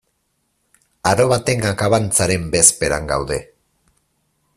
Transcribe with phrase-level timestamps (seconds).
[1.11, 3.39] Aro baten akabantzaren bezperan gaude.